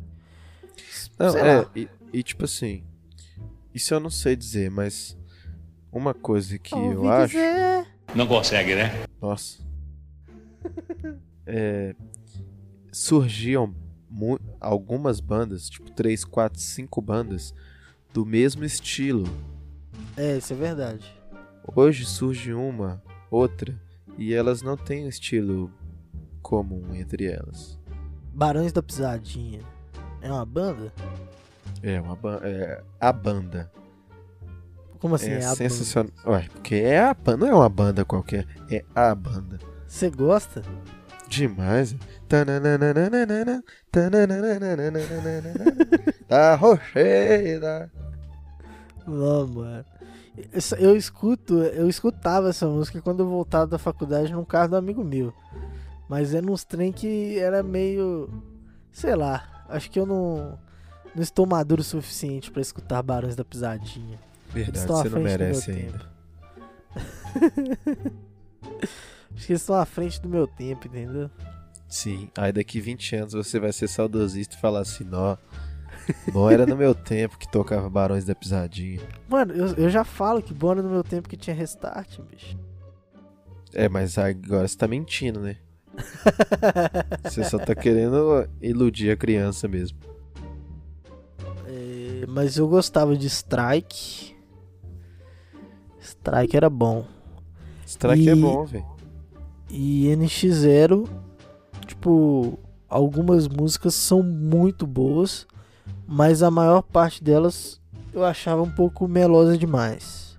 [1.17, 1.71] Não, sei é, lá.
[1.75, 2.83] e, e tipo assim,
[3.73, 5.17] isso eu não sei dizer, mas
[5.91, 7.33] uma coisa que eu acho.
[7.33, 8.91] dizer- Não consegue, né?
[9.21, 9.59] Nossa.
[11.45, 11.95] É,
[12.91, 13.73] surgiam
[14.59, 17.53] algumas bandas, tipo 3, 4, 5 bandas
[18.13, 19.25] do mesmo estilo.
[20.15, 21.15] É, isso é verdade.
[21.75, 23.75] Hoje surge uma, outra,
[24.17, 25.71] e elas não têm um estilo
[26.41, 27.77] comum entre elas.
[28.33, 29.61] Barões da Pisadinha.
[30.21, 30.91] É uma banda?
[31.83, 33.71] É uma ba- é a banda.
[34.99, 35.29] Como assim?
[35.29, 35.55] é É, a banda?
[35.55, 36.11] sensacional.
[36.25, 39.59] Ué, porque é a banda, não é uma banda qualquer, é a banda.
[39.87, 40.61] Você gosta?
[41.29, 41.95] Demais.
[42.27, 42.93] Tananana,
[46.27, 47.91] Tá rocheira.
[49.07, 49.85] Não, mano.
[50.77, 55.03] Eu escuto, eu escutava essa música quando eu voltava da faculdade num carro do amigo
[55.03, 55.33] meu.
[56.07, 58.29] Mas é nos trem que era meio.
[58.91, 59.65] Sei lá.
[59.67, 60.59] Acho que eu não.
[61.15, 64.19] Não estou maduro o suficiente pra escutar Barões da Pisadinha.
[64.49, 66.01] Verdade, você não merece ainda.
[69.35, 71.29] Acho que eles estão à frente do meu tempo, entendeu?
[71.87, 75.37] Sim, aí daqui 20 anos você vai ser saudosista e falar assim, ó.
[76.33, 79.01] Não era no meu tempo que tocava Barões da Pisadinha.
[79.27, 82.57] Mano, eu, eu já falo que bom era no meu tempo que tinha restart, bicho.
[83.73, 85.57] É, mas agora você tá mentindo, né?
[87.23, 89.97] Você só tá querendo iludir a criança mesmo.
[91.65, 94.35] É, mas eu gostava de Strike.
[95.99, 97.05] Strike era bom.
[97.85, 98.85] Strike é E- bom, velho.
[99.69, 101.09] E NX0,
[101.85, 105.45] tipo, algumas músicas são muito boas,
[106.07, 107.79] mas a maior parte delas
[108.13, 110.37] eu achava um pouco melosa demais.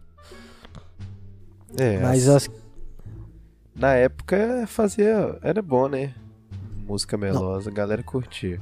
[1.76, 2.48] É, mas as-
[3.74, 5.38] na época fazia.
[5.42, 6.14] Era bom, né?
[6.86, 8.60] Música melosa, a galera curtia.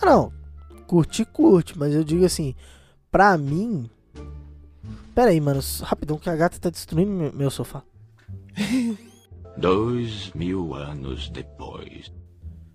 [0.00, 0.32] Ah, não.
[0.86, 2.54] Curti, curte, mas eu digo assim,
[3.10, 3.88] pra mim.
[5.14, 7.82] Pera aí, mano, rapidão que a gata tá destruindo meu, meu sofá.
[9.56, 12.10] Dois mil anos depois.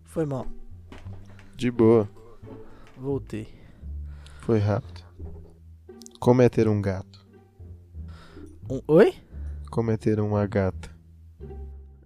[0.05, 0.47] Foi mal,
[1.55, 2.07] De boa,
[2.95, 3.47] voltei.
[4.47, 5.03] Foi rápido.
[6.21, 7.27] Como é ter um gato?
[8.69, 9.13] Um- oi?
[9.69, 10.89] Como é ter uma gata?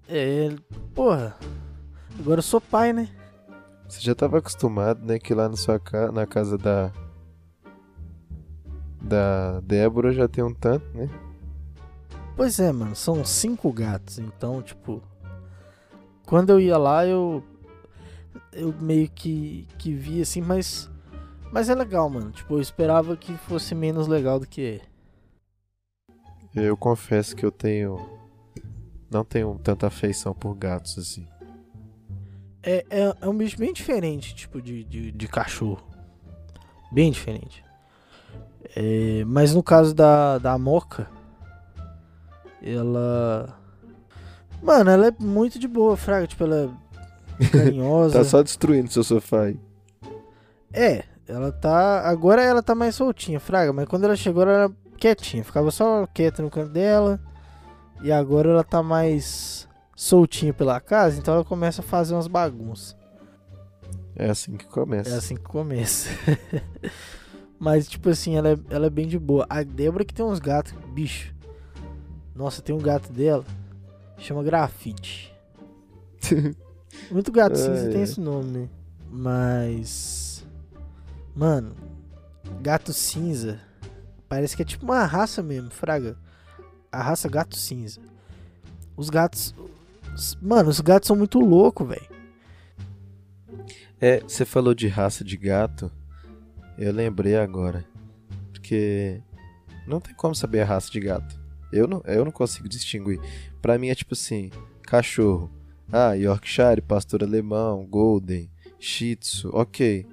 [0.10, 0.50] É,
[0.96, 1.38] porra.
[2.20, 3.10] Agora eu sou pai, né?
[3.88, 5.20] Você já tava acostumado, né?
[5.20, 6.12] Que lá na sua ca...
[6.12, 6.92] na casa da.
[9.00, 11.08] Da Débora já tem um tanto, né?
[12.36, 15.04] Pois é, mano, são cinco gatos, então, tipo.
[16.26, 17.44] Quando eu ia lá, eu.
[18.52, 20.91] Eu meio que, que vi assim, mas.
[21.52, 22.32] Mas é legal, mano.
[22.32, 24.82] Tipo, eu esperava que fosse menos legal do que
[26.56, 26.64] é.
[26.64, 28.00] Eu confesso que eu tenho.
[29.10, 31.28] Não tenho tanta afeição por gatos assim.
[32.64, 35.84] É, é, é um bicho bem diferente, tipo, de, de, de cachorro.
[36.92, 37.64] Bem diferente.
[38.76, 41.10] É, mas no caso da, da Moca,
[42.62, 43.58] ela.
[44.62, 46.28] Mano, ela é muito de boa, Fraga.
[46.28, 46.72] Tipo, ela
[47.40, 48.20] é carinhosa.
[48.20, 49.60] Tá só destruindo seu sofá aí.
[50.72, 52.02] É, ela tá.
[52.02, 53.72] Agora ela tá mais soltinha, Fraga.
[53.72, 55.44] Mas quando ela chegou, ela era quietinha.
[55.44, 57.20] Ficava só quieta no canto dela.
[58.02, 61.18] E agora ela tá mais soltinha pela casa.
[61.18, 62.96] Então ela começa a fazer umas bagunças.
[64.16, 65.10] É assim que começa.
[65.10, 66.10] É assim que começa.
[67.58, 69.46] Mas, tipo assim, ela é, ela é bem de boa.
[69.50, 71.34] A Débora que tem uns gatos, bicho.
[72.36, 73.46] Nossa, tem um gato dela.
[74.18, 75.32] Chama Grafite.
[77.10, 78.70] Muito gato cinza Ai, tem esse nome, né?
[79.10, 80.31] Mas.
[81.36, 81.76] Mano,
[82.62, 83.60] gato cinza.
[84.28, 86.18] Parece que é tipo uma raça mesmo, Fraga.
[86.92, 88.00] A raça gato cinza.
[88.96, 89.54] Os gatos.
[90.14, 92.10] os- Mano, os gatos são muito loucos, velho.
[94.00, 95.92] É, você falou de raça de gato.
[96.78, 97.86] Eu lembrei agora.
[98.52, 99.22] Porque
[99.88, 101.40] não tem como saber a raça de gato.
[101.72, 103.20] Eu não, eu não consigo distinguir.
[103.62, 104.50] Pra mim é tipo assim,
[104.84, 105.50] cachorro.
[105.92, 110.06] Ah, Yorkshire, pastor alemão, golden, shih tzu, ok.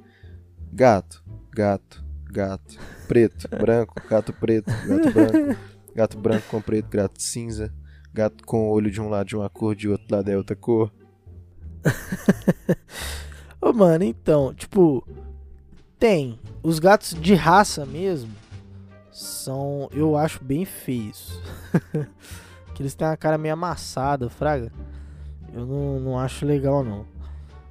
[0.72, 2.78] Gato, gato, gato.
[3.06, 5.60] Preto, branco, gato preto, gato branco.
[5.94, 7.72] Gato branco com preto, gato cinza.
[8.12, 10.92] Gato com olho de um lado de uma cor, de outro lado é outra cor.
[13.60, 15.06] Ô, mano, então, tipo,
[15.98, 16.38] tem.
[16.62, 18.30] Os gatos de raça mesmo
[19.10, 21.40] são, eu acho, bem feios.
[22.74, 24.72] que eles têm a cara meio amassada, fraga.
[25.52, 27.04] Eu não, não acho legal, não.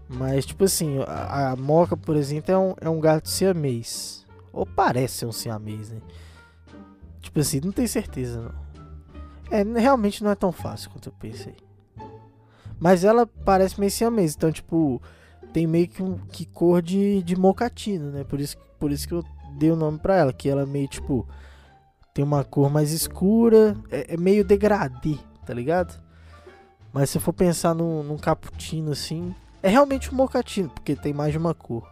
[0.09, 4.25] Mas, tipo assim, a, a Moca, por exemplo, é um, é um gato siamês.
[4.53, 6.01] Ou parece ser um siamês, né?
[7.21, 8.67] Tipo assim, não tenho certeza, não.
[9.49, 11.55] É, realmente não é tão fácil quanto eu pensei.
[12.79, 15.01] Mas ela parece meio siamês, então, tipo,
[15.51, 18.23] tem meio que, um, que cor de, de mocatino, né?
[18.23, 19.23] Por isso, por isso que eu
[19.57, 21.27] dei o nome pra ela, que ela meio, tipo,
[22.13, 25.99] tem uma cor mais escura, é, é meio degradê, tá ligado?
[26.93, 31.13] Mas se eu for pensar num, num cappuccino assim, é realmente um mocatino, porque tem
[31.13, 31.87] mais de uma cor.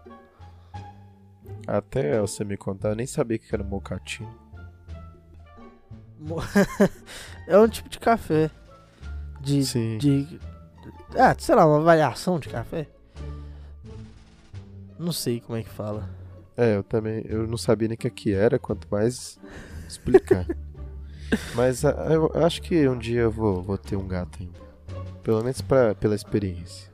[1.67, 4.29] Até você me contar, eu nem sabia que era mocatino.
[6.19, 6.37] Mo-
[7.47, 8.49] é um tipo de café.
[9.41, 9.97] De, Sim.
[9.97, 10.39] de.
[11.17, 12.87] Ah, sei lá, uma variação de café.
[14.97, 16.07] Não sei como é que fala.
[16.55, 19.37] É, eu também, eu não sabia nem o que que era, quanto mais
[19.87, 20.45] explicar.
[21.53, 24.59] Mas ah, eu acho que um dia eu vou, vou ter um gato ainda.
[25.23, 26.89] Pelo menos pra, pela experiência.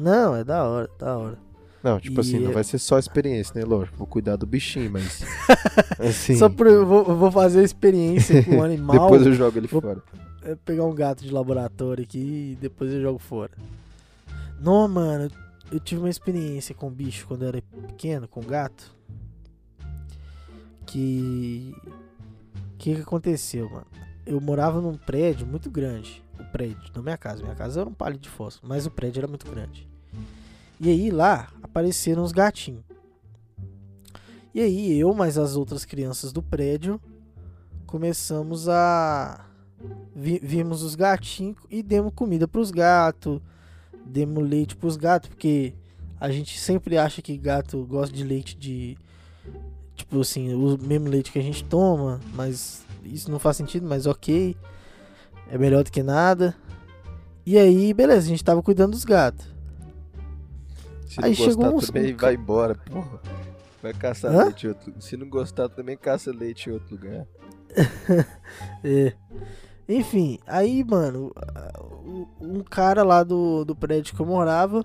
[0.00, 1.38] Não, é da hora, da hora.
[1.82, 3.64] Não, tipo E assim, não é- vai ser só experiência, né?
[3.64, 5.22] Lógico, vou cuidar do bichinho, mas.
[5.98, 9.00] Assim, Só por eu vou, eu vou fazer a experiência com o animal.
[9.04, 10.02] depois eu jogo ele Vou- fora.
[10.42, 13.50] é pegar um gato de laboratório aqui e depois eu jogo fora.
[14.60, 15.30] Não, mano,
[15.72, 18.94] eu tive uma experiência com bicho quando eu era pequeno, com gato.
[20.86, 21.74] Que.
[22.74, 23.86] O que, que aconteceu, mano?
[24.26, 26.22] Eu morava num prédio muito grande.
[26.38, 27.42] O prédio, não minha casa.
[27.42, 29.88] Minha casa era um palito de fósforo, mas o prédio era muito grande.
[30.80, 32.82] E aí lá apareceram os gatinhos.
[34.54, 37.00] E aí eu, mais as outras crianças do prédio,
[37.86, 39.46] começamos a
[40.14, 43.40] vi- vimos os gatinhos e demos comida pros gatos,
[44.04, 45.74] demos leite pros gatos, porque
[46.18, 48.96] a gente sempre acha que gato gosta de leite de
[49.94, 54.06] tipo assim, o mesmo leite que a gente toma, mas isso não faz sentido, mas
[54.06, 54.56] ok.
[55.52, 56.56] É melhor do que nada.
[57.44, 59.44] E aí, beleza, a gente tava cuidando dos gatos.
[61.10, 63.20] Se Aí não gostar uns- também, vai embora, porra.
[63.82, 64.44] Vai caçar Hã?
[64.44, 67.26] leite em outro Se não gostar também, caça leite em outro lugar.
[68.84, 69.12] É.
[69.88, 71.32] Enfim, aí, mano,
[72.40, 74.84] um cara lá do, do prédio que eu morava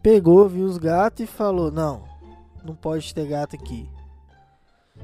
[0.00, 2.04] pegou, viu os gatos e falou: Não,
[2.64, 3.88] não pode ter gato aqui.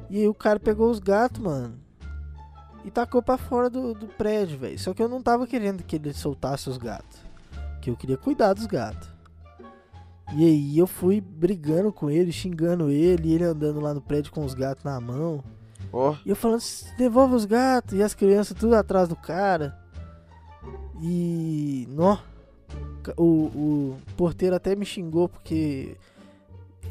[0.09, 1.79] E aí o cara pegou os gatos, mano,
[2.85, 4.79] e tacou pra fora do, do prédio, velho.
[4.79, 7.19] Só que eu não tava querendo que ele soltasse os gatos,
[7.83, 9.10] que eu queria cuidar dos gatos.
[10.37, 14.31] E aí eu fui brigando com ele, xingando ele, e ele andando lá no prédio
[14.33, 15.43] com os gatos na mão.
[15.93, 17.99] Ó, E eu falando, "S- devolve os gatos.
[17.99, 19.77] E as crianças tudo atrás do cara.
[21.03, 21.87] E.
[21.90, 22.19] Nó.
[23.16, 25.97] o, o porteiro até me xingou porque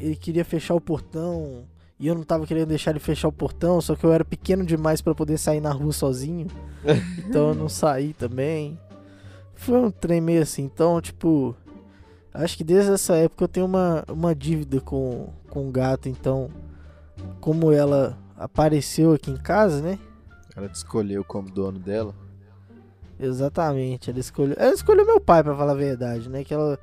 [0.00, 1.64] ele queria fechar o portão
[1.98, 4.64] e eu não tava querendo deixar ele fechar o portão, só que eu era pequeno
[4.64, 6.46] demais pra poder sair na rua sozinho.
[7.18, 8.78] então eu não saí também.
[9.54, 10.62] Foi um trem meio assim.
[10.64, 11.54] Então, tipo,
[12.32, 16.08] acho que desde essa época eu tenho uma, uma dívida com, com o gato.
[16.08, 16.50] Então,
[17.40, 19.98] como ela apareceu aqui em casa, né?
[20.56, 22.14] Ela te escolheu como dono dela.
[23.18, 24.56] Exatamente, ela escolheu.
[24.58, 26.42] Ela escolheu meu pai, pra falar a verdade, né?
[26.42, 26.78] Que ela.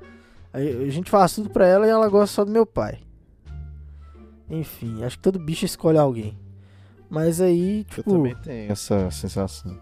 [0.52, 3.00] A gente faz tudo pra ela e ela gosta só do meu pai.
[4.48, 6.38] Enfim, acho que todo bicho escolhe alguém.
[7.10, 8.10] Mas aí, Eu tipo.
[8.12, 9.76] também tenho essa sensação.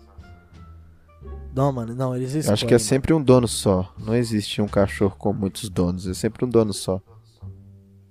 [1.54, 2.48] Não, mano, não, eles escolhem.
[2.48, 3.92] Eu acho que é sempre um dono só.
[3.98, 6.06] Não existe um cachorro com muitos donos.
[6.06, 7.00] É sempre um dono só.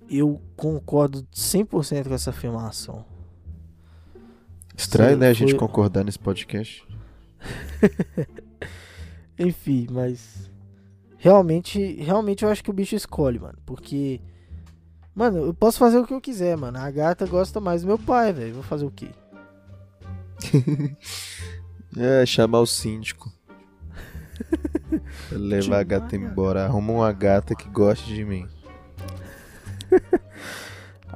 [0.09, 3.05] Eu concordo 100% com essa afirmação.
[4.75, 5.27] Estranho, Foi- né?
[5.29, 6.85] A gente foi- concordar nesse podcast.
[9.37, 10.49] Enfim, mas.
[11.17, 13.57] Realmente, realmente eu acho que o bicho escolhe, mano.
[13.65, 14.19] Porque.
[15.13, 16.77] Mano, eu posso fazer o que eu quiser, mano.
[16.77, 18.55] A gata gosta mais do meu pai, velho.
[18.55, 19.09] Vou fazer o quê?
[21.97, 23.31] É, chamar o síndico.
[25.31, 26.65] Levar a gata embora.
[26.65, 28.47] Arruma uma gata que goste de mim.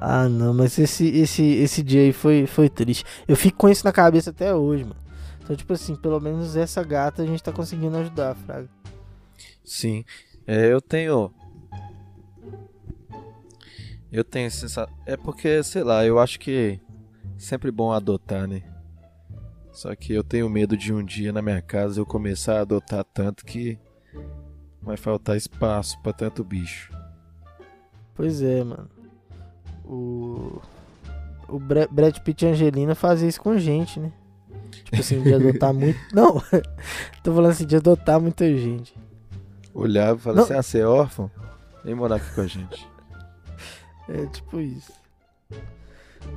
[0.01, 3.03] Ah, não, mas esse, esse, esse dia aí foi, foi triste.
[3.27, 4.95] Eu fico com isso na cabeça até hoje, mano.
[5.43, 8.69] Então, tipo assim, pelo menos essa gata a gente tá conseguindo ajudar, Fraga.
[9.61, 10.05] Sim.
[10.47, 11.33] É, eu tenho.
[14.09, 14.87] Eu tenho sensação.
[15.05, 18.63] É porque, sei lá, eu acho que é sempre bom adotar, né?
[19.79, 23.01] Só que eu tenho medo de um dia na minha casa eu começar a adotar
[23.13, 23.79] tanto que
[24.81, 26.91] vai faltar espaço pra tanto bicho.
[28.13, 28.89] Pois é, mano.
[29.85, 30.61] O.
[31.47, 34.11] O Brad Pitt e Angelina fazem isso com gente, né?
[34.69, 35.97] Tipo assim, de adotar muito.
[36.13, 36.43] Não,
[37.23, 38.93] tô falando assim, de adotar muita gente.
[39.73, 41.31] Olhava e falava assim: ah, você é órfão?
[41.85, 42.85] Vem morar aqui com a gente.
[44.09, 44.91] É tipo isso.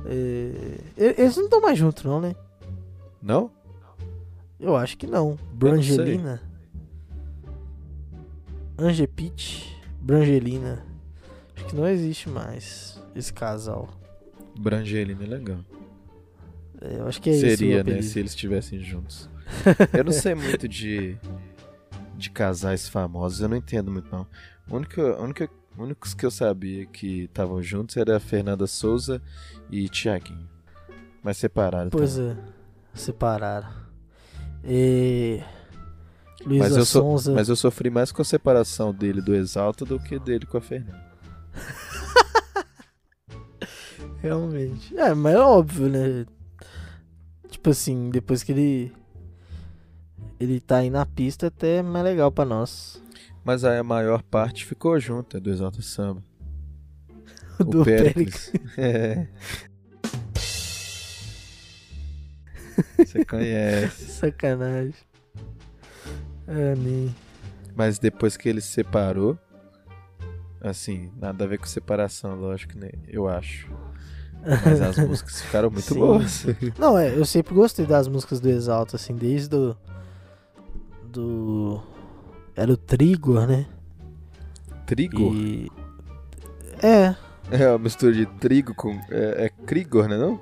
[0.05, 2.35] É, Eles não estão mais juntos, não, né?
[3.23, 3.49] Não?
[4.59, 5.39] Eu acho que não.
[5.53, 6.41] Brangelina.
[8.77, 9.81] Angepit.
[10.01, 10.85] Brangelina.
[11.55, 13.89] Acho que não existe mais esse casal.
[14.59, 15.59] Brangelina é legal.
[16.81, 17.81] É, eu acho que é Seria, né?
[17.81, 18.03] apelido.
[18.03, 19.29] Se eles estivessem juntos.
[19.97, 21.17] eu não sei muito de,
[22.17, 24.27] de casais famosos, eu não entendo muito não.
[24.69, 29.21] A única, únicos que eu sabia que estavam juntos era a Fernanda Souza
[29.71, 30.49] e Tiaguinho.
[31.23, 31.89] Mas separaram.
[31.89, 32.35] Pois é.
[32.93, 33.69] Separaram.
[34.63, 35.41] E...
[36.45, 37.33] Mas Luísa eu, so, Sonza.
[37.33, 40.61] mas eu sofri mais com a separação dele do Exalta do que dele com a
[40.61, 41.11] Fernanda.
[44.21, 44.97] Realmente.
[44.97, 46.25] É, mas é óbvio, né?
[47.49, 48.93] Tipo assim, depois que ele.
[50.39, 53.01] Ele tá aí na pista, até é mais legal pra nós.
[53.43, 56.23] Mas aí a maior parte ficou junto, é do Exalta Samba.
[57.59, 58.51] O Do Péricles.
[58.77, 59.27] É.
[62.97, 64.05] Você conhece.
[64.11, 64.93] Sacanagem.
[66.47, 67.13] Nem.
[67.75, 69.37] Mas depois que ele se separou,
[70.61, 72.89] assim, nada a ver com separação, lógico, né?
[73.07, 73.69] Eu acho.
[74.65, 75.99] Mas as músicas ficaram muito Sim.
[75.99, 76.45] boas.
[76.77, 79.77] Não, é, eu sempre gostei das músicas do Exalta, assim, desde do.
[81.05, 81.81] Do.
[82.55, 83.65] Era o Trigor, né?
[84.85, 85.33] Trigo?
[85.33, 85.71] E.
[86.81, 87.15] É,
[87.49, 88.91] É uma mistura de trigo com.
[89.09, 90.17] É, é Krigor, né?
[90.17, 90.39] Não?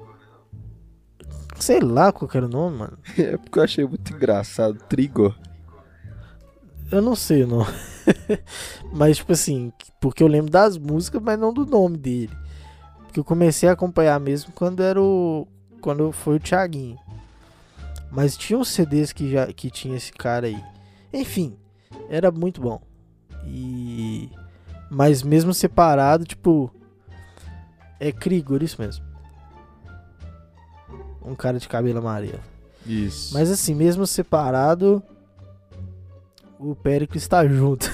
[1.61, 2.97] Sei lá qual que era o nome, mano.
[3.17, 4.77] É porque eu achei muito engraçado.
[4.89, 5.35] Trigor.
[6.91, 7.71] Eu não sei o nome.
[8.91, 12.35] mas, tipo assim, porque eu lembro das músicas, mas não do nome dele.
[13.03, 15.47] Porque eu comecei a acompanhar mesmo quando era o.
[15.81, 16.97] Quando foi o Thiaguinho.
[18.11, 20.61] Mas tinha uns CDs que já que tinha esse cara aí.
[21.13, 21.57] Enfim,
[22.09, 22.81] era muito bom.
[23.45, 24.29] E.
[24.89, 26.73] Mas mesmo separado, tipo.
[27.99, 29.10] É Krigor, isso mesmo.
[31.23, 32.39] Um cara de cabelo amarelo.
[32.85, 33.33] Isso.
[33.33, 35.03] Mas assim, mesmo separado,
[36.59, 37.89] o Péricles está junto.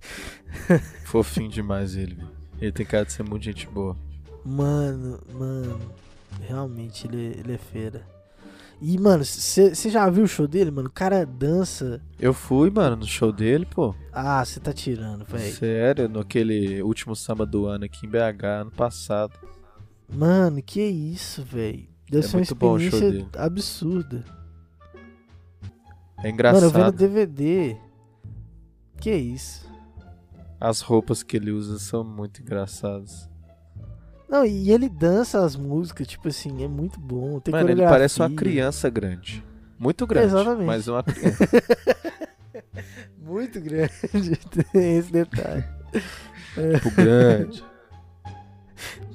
[1.04, 2.36] Fofinho demais ele, velho.
[2.60, 3.96] Ele tem cara de ser muito gente boa.
[4.44, 5.78] mano, mano,
[6.40, 8.02] realmente ele, ele é fera.
[8.80, 10.88] E, mano, você já viu o show dele, mano?
[10.88, 12.00] O cara dança.
[12.20, 13.94] Eu fui, mano, no show dele, pô.
[14.12, 15.54] Ah, você tá tirando, velho.
[15.54, 19.32] Sério, no aquele último samba do ano aqui em BH, ano passado.
[20.08, 21.88] Mano, que isso, velho.
[22.10, 24.24] Deve É ser uma muito bom o show experiência absurda.
[26.18, 26.96] É Mano, eu engraçado.
[26.96, 27.76] DVD.
[29.00, 29.66] Que isso.
[30.60, 33.28] As roupas que ele usa são muito engraçadas.
[34.28, 37.38] Não, e ele dança as músicas, tipo assim, é muito bom.
[37.38, 39.44] Tem Mano, ele parece uma criança grande.
[39.78, 40.66] Muito grande, Exatamente.
[40.66, 41.44] mas uma criança.
[43.18, 43.92] Muito grande.
[44.72, 45.64] Tem esse detalhe.
[46.84, 47.62] O grande.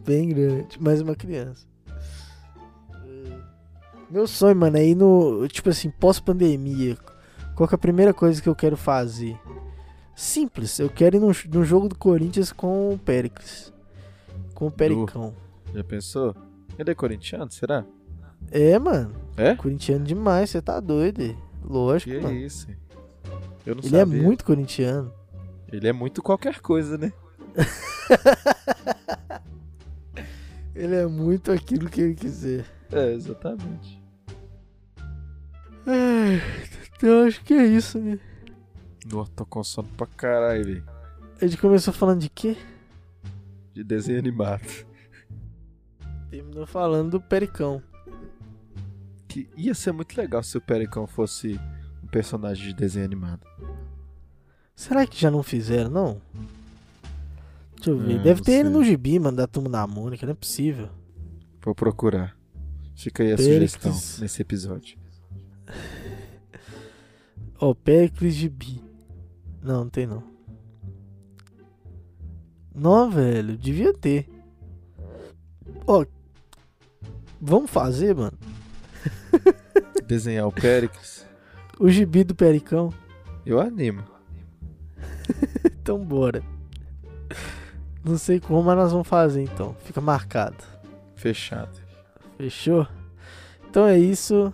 [0.06, 0.82] Bem grande.
[0.82, 1.66] Mais uma criança.
[4.12, 5.47] Meu sonho, mano, é ir no.
[5.47, 6.97] Tipo assim, pós-pandemia.
[7.55, 9.39] Qual que é a primeira coisa que eu quero fazer?
[10.16, 13.74] Simples, eu quero ir no, no jogo do Corinthians com o Péricles.
[14.53, 15.34] Com o Pericão.
[15.74, 16.36] Já pensou?
[16.78, 17.86] Ele é corintiano, será?
[18.51, 19.14] É, mano.
[19.38, 19.55] É?
[19.55, 21.22] Corintiano demais, você tá doido.
[21.24, 21.36] é?
[21.64, 22.36] Lógico, Que mano.
[22.36, 22.68] isso?
[23.66, 24.22] Eu não Ele é sabia.
[24.22, 25.14] muito corintiano.
[25.72, 27.14] Ele é muito qualquer coisa, né?
[30.76, 32.66] Ele é muito aquilo que ele quiser.
[32.91, 34.01] É, exatamente.
[35.86, 36.42] Ai,
[36.98, 38.20] Então acho que é isso, né?
[39.12, 40.84] Nossa, tô com sono pra caralho, velho.
[41.42, 42.56] A gente começou falando de quê?
[43.74, 44.62] De desenho animado.
[46.30, 47.82] Terminou falando do Pericão.
[49.28, 51.60] Que ia ser muito legal se o Pericão fosse
[52.04, 53.42] um personagem de desenho animado.
[54.76, 56.22] Será que já não fizeram, não?
[57.76, 58.20] Deixa eu ver.
[58.20, 58.78] Ah, Deve ter ele sei.
[58.78, 60.90] no gibi, mano, da turma da Mônica, não é possível.
[61.64, 62.36] Vou procurar.
[62.96, 64.98] Fica aí a sugestão nesse episódio.
[67.62, 68.84] Ó, Pericles gibi.
[69.62, 70.24] Não, não tem não.
[72.74, 74.28] Não, velho, devia ter.
[75.86, 76.03] Ó,
[77.39, 78.38] vamos fazer, mano.
[80.07, 81.26] Desenhar o Péricles,
[81.80, 82.91] O gibi do Pericão.
[83.45, 84.03] eu animo.
[85.82, 86.43] Então bora.
[88.05, 89.76] Não sei como, mas nós vamos fazer então.
[89.84, 90.64] Fica marcado.
[91.16, 91.82] Fechado.
[92.38, 92.88] Fechou?
[93.68, 94.53] Então é isso.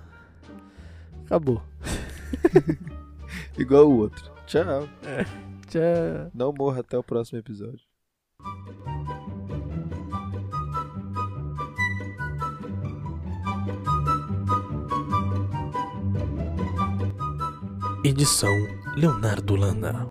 [1.26, 1.62] Acabou.
[3.58, 4.32] Igual o outro.
[4.46, 4.88] Tchau.
[5.68, 6.32] Tchau.
[6.34, 7.86] Não morra até o próximo episódio.
[18.04, 18.54] Edição
[18.96, 20.08] Leonardo Lana.